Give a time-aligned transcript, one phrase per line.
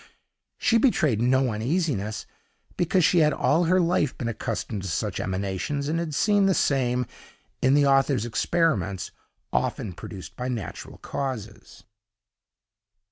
[0.57, 2.25] She betrayed no uneasiness,
[2.75, 6.55] because she had all her life been accustomed to such emanations, and had seen the
[6.55, 7.05] same,
[7.61, 9.11] in the author's experiments,
[9.53, 11.83] often produced by natural causes.